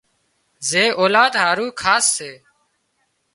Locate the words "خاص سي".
1.81-2.31